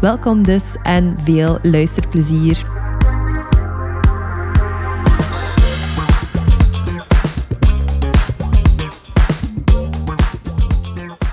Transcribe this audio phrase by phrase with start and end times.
[0.00, 2.64] Welkom dus en veel luisterplezier.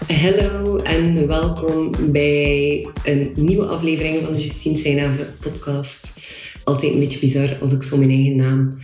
[0.07, 6.07] Hallo en welkom bij een nieuwe aflevering van de Justine Seinave podcast.
[6.63, 8.77] Altijd een beetje bizar als ik zo mijn eigen naam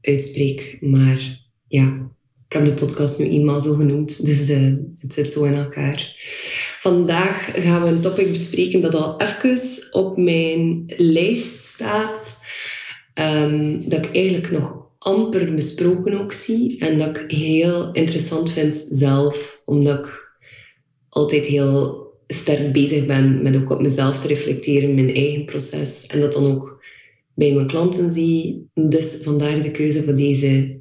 [0.00, 2.10] uitspreek, maar ja,
[2.48, 6.14] ik heb de podcast nu eenmaal zo genoemd, dus uh, het zit zo in elkaar.
[6.86, 12.40] Vandaag gaan we een topic bespreken dat al even op mijn lijst staat.
[13.14, 16.78] Um, dat ik eigenlijk nog amper besproken ook zie.
[16.78, 19.62] En dat ik heel interessant vind zelf.
[19.64, 20.38] Omdat ik
[21.08, 24.94] altijd heel sterk bezig ben met ook op mezelf te reflecteren.
[24.94, 26.06] Mijn eigen proces.
[26.06, 26.84] En dat dan ook
[27.34, 28.68] bij mijn klanten zie.
[28.74, 30.80] Dus vandaar de keuze voor deze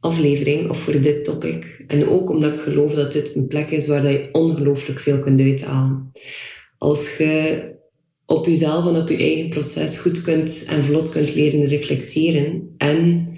[0.00, 1.73] aflevering of voor dit topic.
[1.86, 5.40] En ook omdat ik geloof dat dit een plek is waar je ongelooflijk veel kunt
[5.40, 6.12] uithalen.
[6.78, 7.72] Als je
[8.26, 13.28] op jezelf en op je eigen proces goed kunt en vlot kunt leren reflecteren en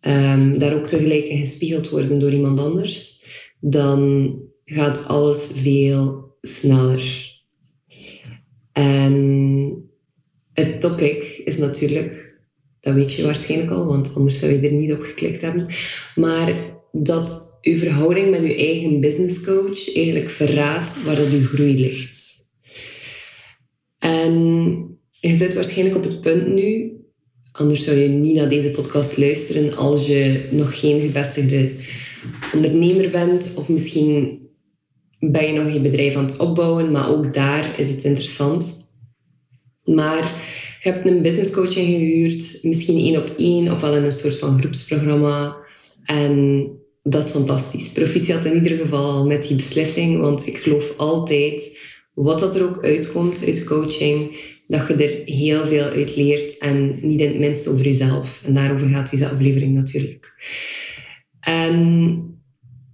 [0.00, 3.22] um, daar ook tegelijk in gespiegeld worden door iemand anders,
[3.60, 4.32] dan
[4.64, 7.36] gaat alles veel sneller.
[8.72, 9.90] En
[10.52, 12.28] het topic is natuurlijk
[12.80, 15.66] dat weet je waarschijnlijk al, want anders zou je er niet op geklikt hebben.
[16.14, 16.52] Maar
[16.92, 22.26] dat uw verhouding met uw eigen business coach eigenlijk verraadt waar dat uw groei ligt.
[23.98, 24.32] En
[25.10, 26.92] je zit waarschijnlijk op het punt nu,
[27.52, 31.70] anders zou je niet naar deze podcast luisteren als je nog geen gevestigde
[32.54, 34.38] ondernemer bent of misschien
[35.18, 38.92] ben je nog je bedrijf aan het opbouwen, maar ook daar is het interessant.
[39.84, 40.46] Maar
[40.82, 44.36] je hebt een business coach ingehuurd, misschien één op één of wel in een soort
[44.36, 45.56] van groepsprogramma.
[46.04, 46.70] En
[47.10, 47.92] dat is fantastisch.
[47.92, 51.78] Proficiat in ieder geval met die beslissing, want ik geloof altijd,
[52.14, 54.36] wat dat er ook uitkomt uit coaching,
[54.66, 58.42] dat je er heel veel uit leert en niet in het minst over jezelf.
[58.44, 60.34] En daarover gaat deze aflevering natuurlijk.
[61.40, 62.22] En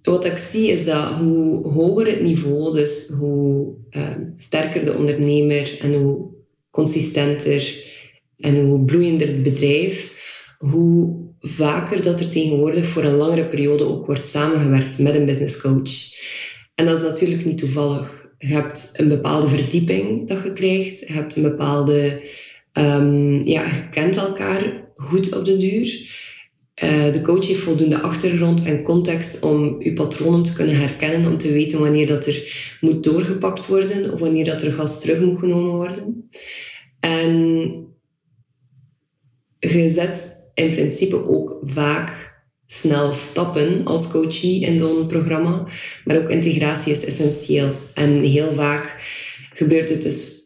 [0.02, 5.76] wat ik zie is dat hoe hoger het niveau, dus hoe uh, sterker de ondernemer
[5.81, 6.26] en hoe
[6.70, 7.92] consistenter
[8.36, 10.14] en hoe bloeiender het bedrijf,
[10.70, 15.60] hoe vaker dat er tegenwoordig voor een langere periode ook wordt samengewerkt met een business
[15.60, 15.91] coach.
[16.75, 18.28] En dat is natuurlijk niet toevallig.
[18.38, 22.22] Je hebt een bepaalde verdieping dat je hebt een bepaalde...
[22.78, 26.12] Um, ja, kent elkaar goed op de duur.
[26.84, 31.38] Uh, de coach heeft voldoende achtergrond en context om je patronen te kunnen herkennen, om
[31.38, 35.38] te weten wanneer dat er moet doorgepakt worden of wanneer dat er gas terug moet
[35.38, 36.31] genomen worden.
[37.00, 37.32] En
[39.58, 42.34] je zet in principe ook vaak
[42.66, 45.66] snel stappen als coachie in zo'n programma.
[46.04, 47.70] Maar ook integratie is essentieel.
[47.94, 48.97] En heel vaak
[49.53, 50.43] gebeurt het dus,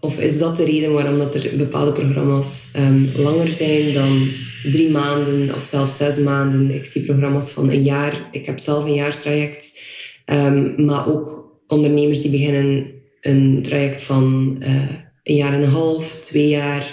[0.00, 4.28] of is dat de reden waarom dat er bepaalde programma's um, langer zijn dan
[4.70, 6.70] drie maanden of zelfs zes maanden.
[6.70, 8.28] Ik zie programma's van een jaar.
[8.32, 9.80] Ik heb zelf een jaartraject.
[10.26, 14.90] Um, maar ook ondernemers die beginnen een traject van uh,
[15.22, 16.92] een jaar en een half, twee jaar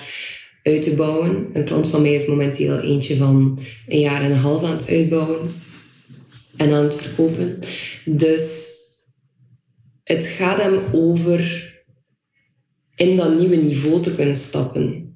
[0.63, 1.49] uit te bouwen.
[1.53, 4.89] Een klant van mij is momenteel eentje van een jaar en een half aan het
[4.89, 5.51] uitbouwen
[6.57, 7.59] en aan het verkopen.
[8.05, 8.71] Dus
[10.03, 11.71] het gaat hem over
[12.95, 15.15] in dat nieuwe niveau te kunnen stappen.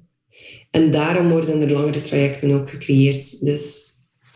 [0.70, 3.44] En daarom worden er langere trajecten ook gecreëerd.
[3.44, 3.86] Dus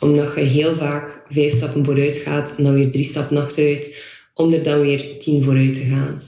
[0.01, 3.95] omdat je heel vaak vijf stappen vooruit gaat en dan weer drie stappen achteruit,
[4.35, 6.23] om er dan weer tien vooruit te gaan.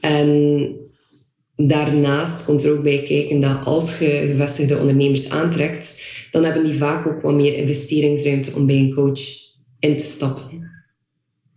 [0.00, 0.85] En
[1.56, 6.00] Daarnaast komt er ook bij kijken dat als je gevestigde ondernemers aantrekt,
[6.30, 9.20] dan hebben die vaak ook wat meer investeringsruimte om bij een coach
[9.78, 10.56] in te stappen.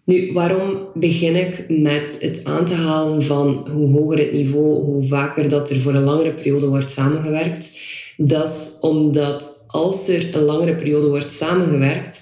[0.05, 5.03] Nu, waarom begin ik met het aan te halen van hoe hoger het niveau, hoe
[5.03, 7.79] vaker dat er voor een langere periode wordt samengewerkt?
[8.17, 12.18] Dat is omdat als er een langere periode wordt samengewerkt,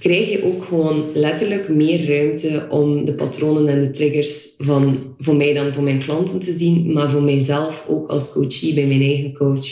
[0.00, 5.36] krijg je ook gewoon letterlijk meer ruimte om de patronen en de triggers van voor
[5.36, 9.02] mij dan voor mijn klanten te zien, maar voor mijzelf ook als coachie bij mijn
[9.02, 9.66] eigen coach.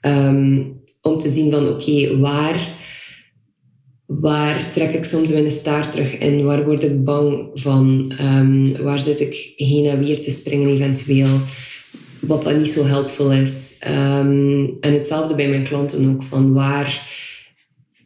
[0.00, 2.76] Um, om te zien van oké, waar,
[4.06, 6.44] Waar trek ik soms mijn staart terug in?
[6.44, 8.12] Waar word ik bang van?
[8.18, 11.38] Ehm, waar zit ik heen en weer te springen eventueel?
[12.20, 13.76] Wat dan niet zo helpvol is.
[13.80, 16.22] Ehm, en hetzelfde bij mijn klanten ook.
[16.22, 17.08] Van waar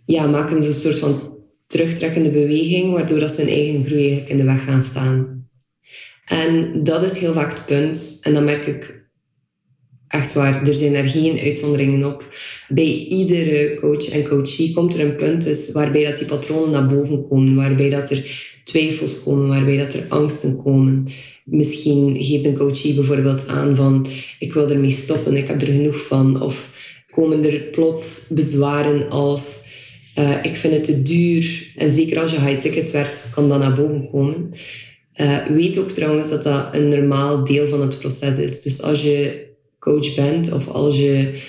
[0.04, 1.29] ja, maken ze een soort van
[1.70, 5.48] terugtrekkende beweging, waardoor dat ze hun eigen groei in de weg gaan staan.
[6.24, 8.18] En dat is heel vaak het punt.
[8.22, 9.08] En dan merk ik
[10.08, 12.34] echt waar, er zijn er geen uitzonderingen op.
[12.68, 16.86] Bij iedere coach en coachie komt er een punt dus waarbij dat die patronen naar
[16.86, 21.06] boven komen, waarbij dat er twijfels komen, waarbij dat er angsten komen.
[21.44, 24.06] Misschien geeft een coachie bijvoorbeeld aan van
[24.38, 26.42] ik wil ermee stoppen, ik heb er genoeg van.
[26.42, 26.78] Of
[27.10, 29.68] komen er plots bezwaren als
[30.20, 31.72] uh, ik vind het te duur.
[31.76, 34.50] En zeker als je high ticket werkt, kan dat naar boven komen.
[35.16, 38.62] Uh, weet ook trouwens dat dat een normaal deel van het proces is.
[38.62, 41.42] Dus als je coach bent of als je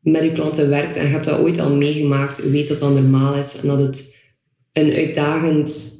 [0.00, 3.34] met je klanten werkt en je hebt dat ooit al meegemaakt, weet dat dat normaal
[3.34, 4.16] is en dat het
[4.72, 5.98] een uitdagend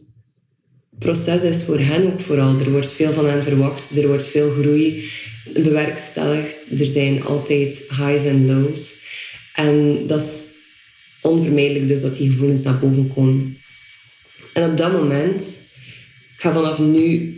[0.99, 2.59] proces is voor hen ook vooral.
[2.59, 5.11] Er wordt veel van hen verwacht, er wordt veel groei
[5.53, 6.81] bewerkstelligd.
[6.81, 8.99] Er zijn altijd highs en lows.
[9.55, 10.50] En dat is
[11.23, 13.57] onvermijdelijk dus dat die gevoelens naar boven komen.
[14.53, 15.59] En op dat moment,
[16.37, 17.35] ga vanaf nu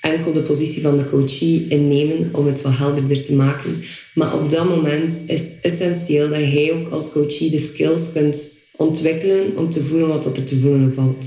[0.00, 3.82] enkel de positie van de coachie innemen om het wat helderder te maken.
[4.14, 8.64] Maar op dat moment is het essentieel dat jij ook als coachie de skills kunt
[8.76, 11.26] ontwikkelen om te voelen wat er te voelen valt.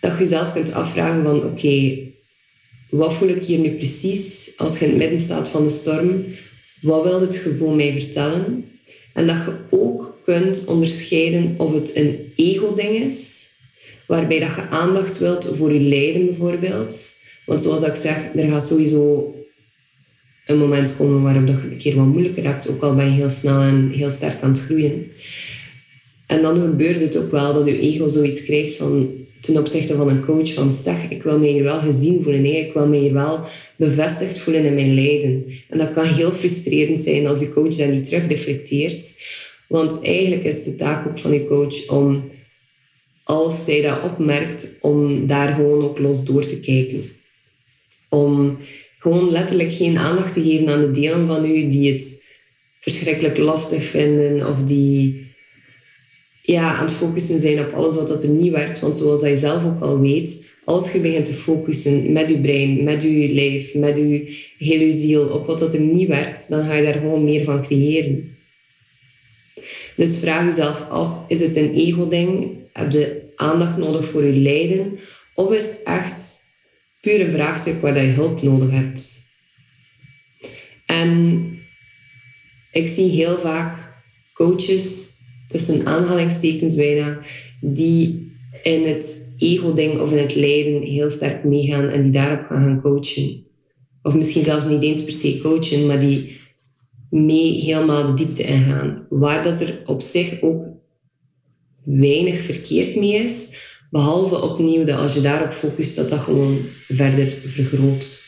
[0.00, 1.98] Dat je jezelf kunt afvragen van oké,
[2.90, 6.24] wat voel ik hier nu precies als je in het midden staat van de storm?
[6.80, 8.64] Wat wil het gevoel mij vertellen?
[9.12, 13.46] En dat je ook kunt onderscheiden of het een ego-ding is,
[14.06, 17.10] waarbij dat je aandacht wilt voor je lijden bijvoorbeeld.
[17.46, 19.34] Want zoals ik zeg, er gaat sowieso
[20.46, 23.10] een moment komen waarop dat je een keer wat moeilijker hebt, ook al ben je
[23.10, 25.06] heel snel en heel sterk aan het groeien.
[26.26, 29.10] En dan gebeurt het ook wel dat je ego zoiets krijgt van
[29.40, 32.66] ten opzichte van een coach van zeg, ik wil mij hier wel gezien voelen, nee,
[32.66, 33.40] ik wil mij hier wel
[33.76, 35.44] bevestigd voelen in mijn lijden.
[35.68, 39.04] En dat kan heel frustrerend zijn als je coach dat niet terugreflecteert.
[39.72, 42.30] Want eigenlijk is de taak ook van je coach om,
[43.24, 47.02] als zij dat opmerkt, om daar gewoon ook los door te kijken.
[48.08, 48.58] Om
[48.98, 52.24] gewoon letterlijk geen aandacht te geven aan de delen van u die het
[52.80, 55.26] verschrikkelijk lastig vinden of die
[56.42, 58.80] ja, aan het focussen zijn op alles wat dat er niet werkt.
[58.80, 62.84] Want zoals je zelf ook al weet, als je begint te focussen met je brein,
[62.84, 66.74] met je lijf, met je hele ziel op wat dat er niet werkt, dan ga
[66.74, 68.31] je daar gewoon meer van creëren.
[69.96, 72.50] Dus vraag jezelf af, is het een ego-ding?
[72.72, 74.98] Heb je aandacht nodig voor je lijden?
[75.34, 76.40] Of is het echt
[77.00, 79.30] puur een vraagstuk waar je hulp nodig hebt?
[80.86, 81.48] En
[82.72, 83.94] ik zie heel vaak
[84.34, 85.10] coaches,
[85.48, 87.18] tussen aanhalingstekens bijna,
[87.60, 92.62] die in het ego-ding of in het lijden heel sterk meegaan en die daarop gaan
[92.62, 93.46] gaan coachen.
[94.02, 96.40] Of misschien zelfs niet eens per se coachen, maar die
[97.12, 99.06] mee helemaal de diepte ingaan.
[99.08, 100.64] Waar dat er op zich ook
[101.84, 103.48] weinig verkeerd mee is,
[103.90, 108.24] behalve opnieuw dat als je daarop focust, dat dat gewoon verder vergroot.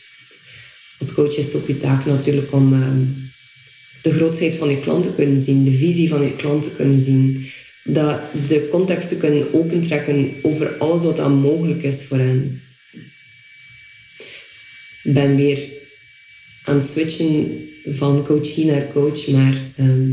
[0.99, 3.03] Als coach is het ook je taak natuurlijk om ehm,
[4.01, 7.01] de grootheid van je klant te kunnen zien, de visie van je klant te kunnen
[7.01, 7.45] zien,
[7.83, 12.61] dat de context te kunnen opentrekken over alles wat dan mogelijk is voor hen.
[15.03, 15.59] Ik ben weer
[16.63, 20.11] aan het switchen van coachie naar coach, maar ehm,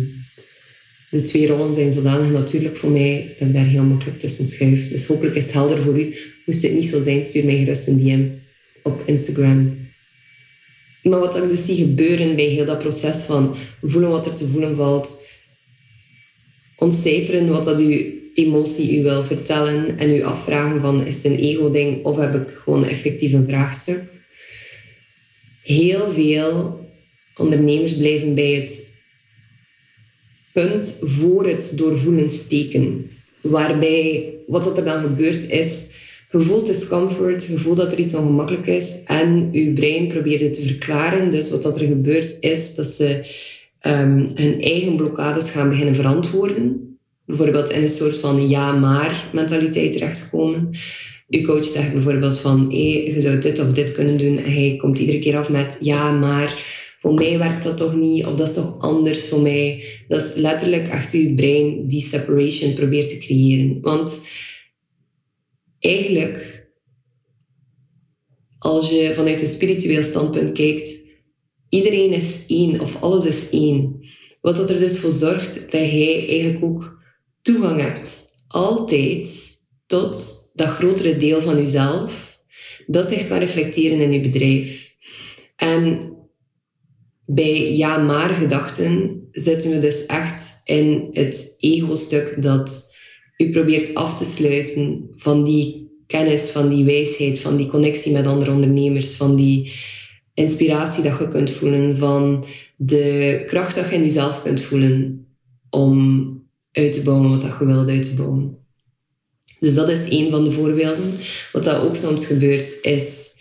[1.11, 4.89] de twee rollen zijn zodanig natuurlijk voor mij dat ik daar heel makkelijk tussen schuif.
[4.89, 6.17] Dus hopelijk is het helder voor u.
[6.47, 8.29] Moest het niet zo zijn, stuur mij gerust een DM
[8.83, 9.77] op Instagram.
[11.03, 14.49] Maar wat ik dus zie gebeuren bij heel dat proces van voelen wat er te
[14.49, 15.27] voelen valt,
[16.77, 21.39] ontcijferen wat dat uw emotie u wil vertellen en u afvragen van is het een
[21.39, 24.03] ego-ding of heb ik gewoon effectief een vraagstuk.
[25.63, 26.82] Heel veel
[27.37, 28.93] ondernemers blijven bij het
[30.53, 33.11] punt voor het doorvoelen steken.
[33.41, 35.91] Waarbij wat er dan gebeurt is,
[36.31, 40.55] je voelt discomfort, je voelt dat er iets ongemakkelijk is en je brein probeert het
[40.55, 41.31] te verklaren.
[41.31, 43.21] Dus wat er gebeurt is dat ze
[43.87, 46.97] um, hun eigen blokkades gaan beginnen verantwoorden.
[47.27, 50.71] Bijvoorbeeld in een soort van ja-maar mentaliteit terechtkomen.
[51.29, 54.77] Je coach zegt bijvoorbeeld van hey, je zou dit of dit kunnen doen en hij
[54.79, 58.49] komt iedere keer af met ja, maar voor mij werkt dat toch niet, of dat
[58.49, 59.85] is toch anders voor mij.
[60.09, 63.81] Dat is letterlijk achter je brein die separation probeert te creëren.
[63.81, 64.19] Want
[65.79, 66.69] eigenlijk,
[68.59, 70.91] als je vanuit een spiritueel standpunt kijkt,
[71.69, 74.01] iedereen is één, of alles is één.
[74.41, 77.03] Wat dat er dus voor zorgt dat jij eigenlijk ook
[77.43, 79.51] toegang hebt altijd
[79.87, 82.43] tot dat grotere deel van jezelf
[82.87, 84.97] dat zich kan reflecteren in je bedrijf.
[85.57, 86.12] En
[87.27, 92.97] bij ja maar gedachten zitten we dus echt in het ego-stuk dat
[93.37, 98.27] u probeert af te sluiten van die kennis, van die wijsheid, van die connectie met
[98.27, 99.73] andere ondernemers, van die
[100.35, 102.45] inspiratie dat je kunt voelen, van
[102.77, 105.27] de kracht dat je in jezelf kunt voelen
[105.71, 106.31] om
[106.73, 108.57] uit te bouwen wat dat je wilt uit te bouwen.
[109.61, 111.13] Dus dat is een van de voorbeelden.
[111.53, 113.33] Wat dat ook soms gebeurt, is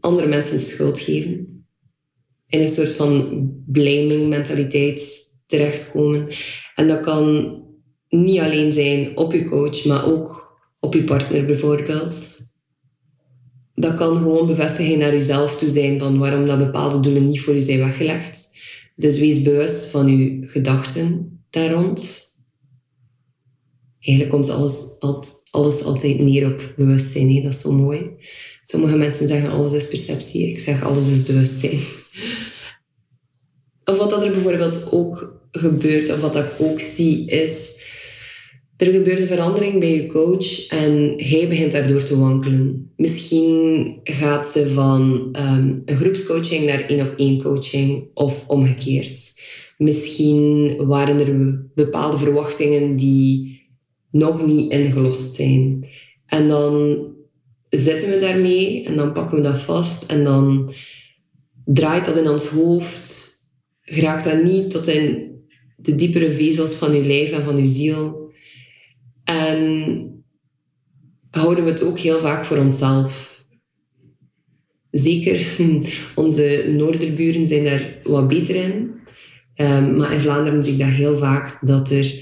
[0.00, 1.57] andere mensen schuld geven.
[2.48, 6.28] In een soort van blaming mentaliteit terechtkomen.
[6.74, 7.56] En dat kan
[8.08, 12.36] niet alleen zijn op je coach, maar ook op je partner bijvoorbeeld.
[13.74, 17.54] Dat kan gewoon bevestiging naar jezelf toe zijn van waarom dat bepaalde doelen niet voor
[17.54, 18.56] je zijn weggelegd.
[18.96, 22.26] Dus wees bewust van je gedachten daar rond.
[24.00, 24.96] Eigenlijk komt alles,
[25.50, 27.42] alles altijd neer op bewustzijn.
[27.42, 28.10] Dat is zo mooi.
[28.62, 30.48] Sommige mensen zeggen alles is perceptie.
[30.48, 31.78] Ik zeg alles is bewustzijn.
[33.84, 37.76] Of wat dat er bijvoorbeeld ook gebeurt, of wat ik ook zie, is...
[38.76, 42.92] Er gebeurt een verandering bij je coach en hij begint daardoor te wankelen.
[42.96, 49.32] Misschien gaat ze van um, een groepscoaching naar één-op-één coaching of omgekeerd.
[49.78, 53.60] Misschien waren er bepaalde verwachtingen die
[54.10, 55.88] nog niet ingelost zijn.
[56.26, 57.04] En dan
[57.70, 60.72] zitten we daarmee en dan pakken we dat vast en dan
[61.72, 63.36] draait dat in ons hoofd.
[63.80, 65.32] Geraakt dat niet tot in
[65.76, 68.32] de diepere vezels van je lijf en van je ziel.
[69.24, 70.24] En
[71.30, 73.44] houden we het ook heel vaak voor onszelf.
[74.90, 75.46] Zeker
[76.14, 78.96] onze noorderburen zijn daar wat beter in.
[79.56, 82.14] Um, maar in Vlaanderen zie ik dat heel vaak, dat er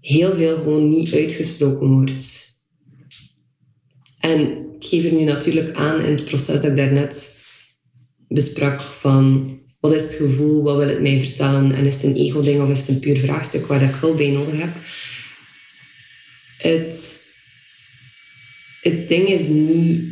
[0.00, 2.52] heel veel gewoon niet uitgesproken wordt.
[4.20, 4.40] En
[4.74, 7.43] ik geef er nu natuurlijk aan in het proces dat ik daarnet
[8.34, 12.16] besprak van wat is het gevoel, wat wil het mij vertellen en is het een
[12.16, 14.72] ego-ding of is het een puur vraagstuk waar ik hulp bij nodig heb.
[16.58, 17.22] Het,
[18.80, 20.02] het ding is niet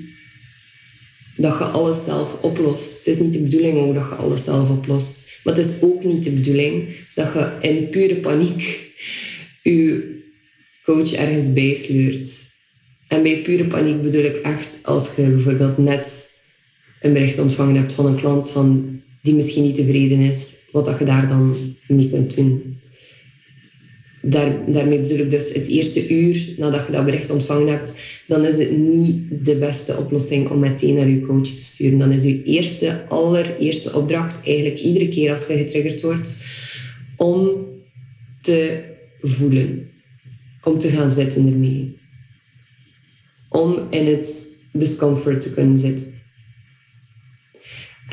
[1.36, 2.98] dat je alles zelf oplost.
[2.98, 5.40] Het is niet de bedoeling ook dat je alles zelf oplost.
[5.44, 8.92] Maar het is ook niet de bedoeling dat je in pure paniek
[9.62, 10.10] je
[10.84, 12.50] coach ergens bijsleurt.
[13.08, 16.31] En bij pure paniek bedoel ik echt als je bijvoorbeeld net
[17.02, 20.98] een bericht ontvangen hebt van een klant van die misschien niet tevreden is, wat dat
[20.98, 21.56] je daar dan
[21.88, 22.80] mee kunt doen.
[24.22, 28.44] Daar, daarmee bedoel ik dus het eerste uur nadat je dat bericht ontvangen hebt, dan
[28.44, 31.98] is het niet de beste oplossing om meteen naar je coach te sturen.
[31.98, 36.36] Dan is je eerste, allereerste opdracht eigenlijk iedere keer als je getriggerd wordt,
[37.16, 37.66] om
[38.40, 38.84] te
[39.20, 39.90] voelen.
[40.64, 41.96] Om te gaan zitten ermee.
[43.48, 46.21] Om in het discomfort te kunnen zitten.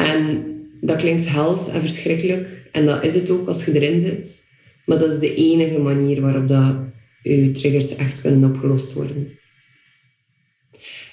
[0.06, 0.44] En
[0.82, 2.68] dat klinkt hels en verschrikkelijk.
[2.72, 4.48] En dat is het ook als je erin zit.
[4.86, 6.76] Maar dat is de enige manier waarop dat
[7.24, 9.38] je triggers echt kunnen opgelost worden.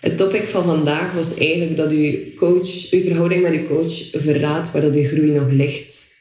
[0.00, 4.73] Het topic van vandaag was eigenlijk dat je coach, uw verhouding met je coach verraadt
[4.73, 6.14] waar dat je groei nog ligt.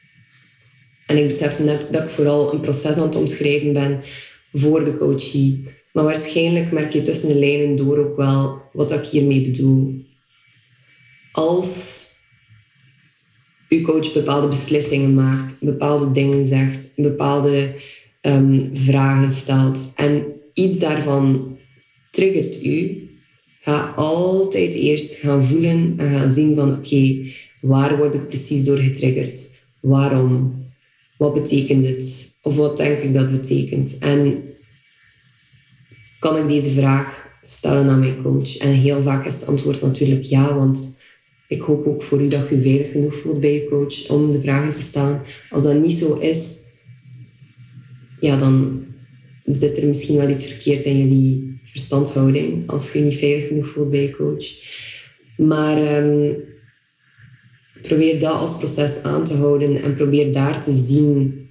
[1.06, 4.00] En ik besef net dat ik vooral een proces aan het omschrijven ben
[4.52, 5.64] voor de coachie.
[5.92, 10.04] Maar waarschijnlijk merk je tussen de lijnen door ook wel wat ik hiermee bedoel.
[11.32, 12.05] Als
[13.68, 17.74] uw coach bepaalde beslissingen maakt, bepaalde dingen zegt, bepaalde
[18.20, 21.56] ehm, vragen stelt en iets daarvan
[22.10, 23.08] triggert u,
[23.60, 27.16] ga altijd eerst gaan voelen en gaan zien van oké,
[27.60, 29.50] waar word ik precies door getriggerd?
[29.80, 30.64] Waarom?
[31.18, 32.38] Wat betekent het?
[32.42, 33.98] Of wat denk ik dat betekent?
[33.98, 34.42] En
[36.18, 38.56] kan ik deze vraag stellen aan mijn coach?
[38.56, 40.95] En heel vaak is het antwoord natuurlijk ja, want
[41.48, 44.40] ik hoop ook voor u dat je veilig genoeg voelt bij je coach om de
[44.40, 45.22] vragen te stellen.
[45.50, 46.64] Als dat niet zo is,
[48.20, 48.84] ja, dan
[49.44, 52.68] zit er misschien wel iets verkeerd in jullie verstandhouding.
[52.68, 54.44] Als je je niet veilig genoeg voelt bij je coach.
[55.36, 56.32] Maar ehm,
[57.82, 61.48] probeer dat als proces aan te houden en probeer daar te zien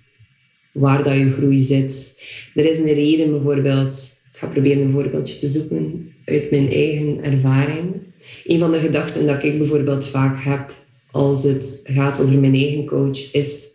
[0.71, 2.23] waar dat je groei zit.
[2.55, 4.13] Er is een reden bijvoorbeeld.
[4.33, 8.04] Ik ga proberen een voorbeeldje te zoeken uit mijn eigen ervaring.
[8.43, 10.73] Een van de gedachten dat ik bijvoorbeeld vaak heb
[11.11, 13.65] als het gaat over mijn eigen coach, is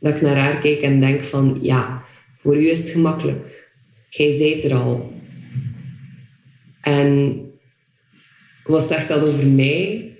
[0.00, 2.04] dat ik naar haar kijk en denk van, ja,
[2.36, 3.70] voor u is het gemakkelijk.
[4.08, 5.12] Jij zijt er al.
[6.80, 7.40] En
[8.64, 10.12] wat zegt dat over mij?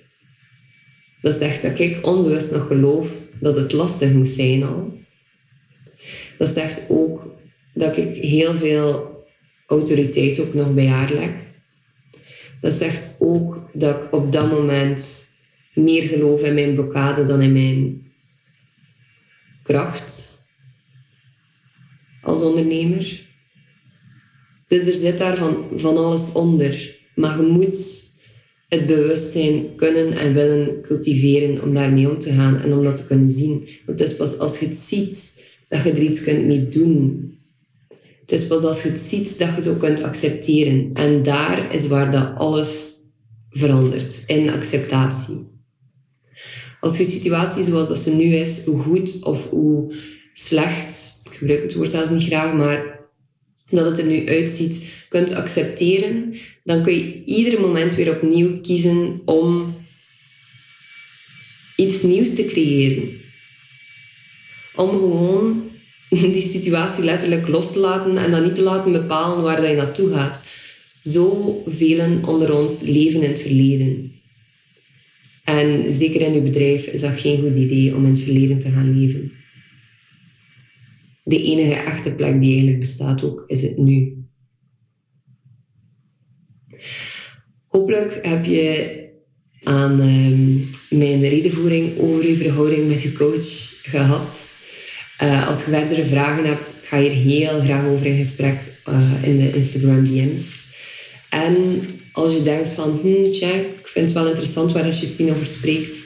[1.21, 4.97] Dat zegt dat ik onbewust nog geloof dat het lastig moet zijn al.
[6.37, 7.35] Dat zegt ook
[7.73, 9.17] dat ik heel veel
[9.67, 11.31] autoriteit ook nog bij haar leg.
[12.61, 15.25] Dat zegt ook dat ik op dat moment
[15.73, 18.11] meer geloof in mijn blokkade dan in mijn
[19.63, 20.37] kracht
[22.21, 23.27] als ondernemer.
[24.67, 26.97] Dus er zit daar van, van alles onder.
[27.15, 28.07] Maar je moet
[28.69, 33.07] het bewustzijn kunnen en willen cultiveren om daarmee om te gaan en om dat te
[33.07, 33.67] kunnen zien.
[33.85, 37.33] Want het is pas als je het ziet dat je er iets kunt mee doen.
[38.29, 40.89] Het is pas als je het ziet dat je het ook kunt accepteren.
[40.93, 42.87] En daar is waar dat alles
[43.49, 45.47] verandert, in acceptatie.
[46.79, 49.95] Als je situatie zoals dat ze nu is, hoe goed of hoe
[50.33, 52.99] slecht, ik gebruik het woord zelf niet graag, maar
[53.69, 59.21] dat het er nu uitziet, kunt accepteren, dan kun je ieder moment weer opnieuw kiezen
[59.25, 59.75] om
[61.75, 63.21] iets nieuws te creëren.
[64.75, 65.68] Om gewoon
[66.33, 69.75] die situatie letterlijk los te laten en dan niet te laten bepalen waar dat je
[69.75, 70.47] naartoe gaat.
[71.01, 74.11] Zo velen onder ons leven in het verleden.
[75.43, 78.69] En zeker in uw bedrijf is dat geen goed idee om in het verleden te
[78.69, 79.31] gaan leven.
[81.23, 84.23] De enige echte plek die eigenlijk bestaat ook, is het nu.
[87.67, 88.97] Hopelijk heb je
[89.63, 94.48] aan ehm, mijn redenvoering over uw verhouding met je coach gehad.
[95.23, 98.59] Uh, als je verdere vragen hebt, ga je hier heel graag over in gesprek
[98.89, 100.59] uh, in de Instagram DM's.
[101.29, 101.55] En
[102.11, 105.97] als je denkt van, hmm, tja, ik vind het wel interessant waar Justine over spreekt,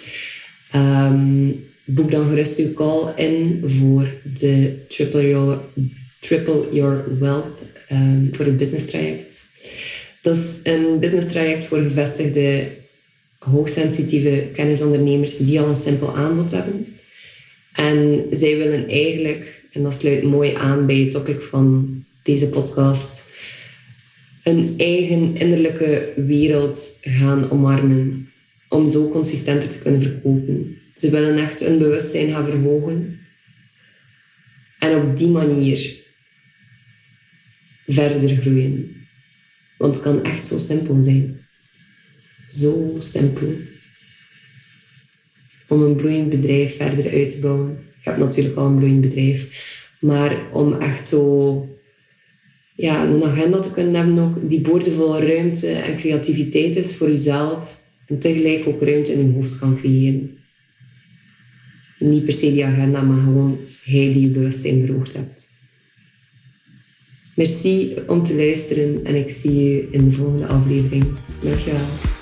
[0.76, 4.08] um, boek dan gerust uw call in voor
[4.40, 5.62] de Triple Your,
[6.20, 9.44] Triple Your Wealth, um, voor het business traject.
[10.22, 12.68] Dat is een business traject voor gevestigde,
[13.40, 16.98] hoogsensitieve kennisondernemers die al een simpel aanbod hebben.
[17.74, 23.32] En zij willen eigenlijk, en dat sluit mooi aan bij het topic van deze podcast,
[24.44, 28.32] een eigen innerlijke wereld gaan omarmen
[28.70, 30.78] om zo consistenter te kunnen verkopen.
[30.96, 33.20] Ze willen echt hun bewustzijn gaan verhogen
[34.80, 36.02] en op die manier
[37.88, 38.96] verder groeien.
[39.78, 41.46] Want het kan echt zo simpel zijn.
[42.50, 43.54] Zo simpel.
[45.74, 47.78] Om een bloeiend bedrijf verder uit te bouwen.
[48.04, 49.72] Je hebt natuurlijk al een bloeiend bedrijf.
[50.00, 51.68] Maar om echt zo
[52.76, 57.82] ja, een agenda te kunnen hebben ook die boordevolle ruimte en creativiteit is voor jezelf.
[58.08, 60.38] En tegelijk ook ruimte in je hoofd kan creëren.
[62.00, 65.50] Niet per se die agenda, maar gewoon hij die je bewustzijn verhoogd hebt.
[67.36, 71.06] Merci om te luisteren en ik zie je in de volgende aflevering.
[71.42, 72.22] Dankjewel.